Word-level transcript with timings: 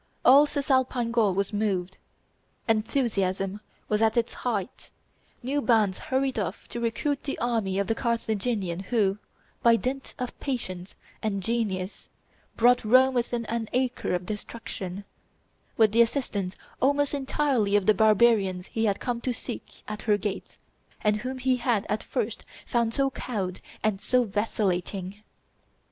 All 0.25 0.47
Cisalpine 0.47 1.11
Gaul 1.11 1.35
was 1.35 1.53
moved; 1.53 1.99
enthusiasm 2.67 3.61
was 3.87 4.01
at 4.01 4.17
its 4.17 4.33
height; 4.33 4.89
new 5.43 5.61
bands 5.61 5.99
hurried 5.99 6.39
off 6.39 6.67
to 6.69 6.79
recruit 6.79 7.21
the 7.23 7.37
army 7.37 7.77
of 7.77 7.85
the 7.85 7.93
Carthaginian 7.93 8.79
who, 8.79 9.19
by 9.61 9.75
dint 9.75 10.15
of 10.17 10.35
patience 10.39 10.95
and 11.21 11.43
genius, 11.43 12.09
brought 12.57 12.83
Rome 12.83 13.13
within 13.13 13.45
an 13.45 13.69
ace 13.73 13.91
of 14.05 14.25
destruction, 14.25 15.03
with 15.77 15.91
the 15.91 16.01
assistance 16.01 16.55
almost 16.81 17.13
entirely 17.13 17.75
of 17.75 17.85
the 17.85 17.93
barbarians 17.93 18.65
he 18.65 18.85
had 18.85 18.99
come 18.99 19.21
to 19.21 19.33
seek 19.33 19.83
at 19.87 20.01
her 20.01 20.17
gates, 20.17 20.57
and 21.01 21.17
whom 21.17 21.37
he 21.37 21.57
had 21.57 21.85
at 21.89 22.01
first 22.01 22.43
found 22.65 22.95
so 22.95 23.11
cowed 23.11 23.61
and 23.83 24.01
so 24.01 24.23
vacillating. 24.23 25.21